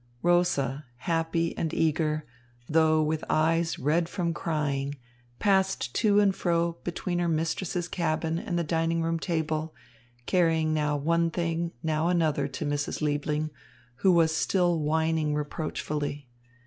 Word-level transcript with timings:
Rosa, 0.23 0.85
happy 0.95 1.55
and 1.59 1.71
eager, 1.75 2.25
though 2.67 3.03
with 3.03 3.23
eyes 3.29 3.77
red 3.77 4.09
from 4.09 4.33
crying, 4.33 4.95
passed 5.37 5.93
to 5.93 6.19
and 6.19 6.35
fro 6.35 6.77
between 6.83 7.19
her 7.19 7.27
mistress's 7.27 7.87
cabin 7.87 8.39
and 8.39 8.57
the 8.57 8.63
dining 8.63 9.03
room 9.03 9.19
table, 9.19 9.75
carrying 10.25 10.73
now 10.73 10.97
one 10.97 11.29
thing, 11.29 11.71
now 11.83 12.07
another, 12.07 12.47
to 12.47 12.65
Mrs. 12.65 12.99
Liebling, 13.03 13.51
who 13.97 14.11
was 14.11 14.35
still 14.35 14.79
whining 14.79 15.35
reproachfully. 15.35 16.27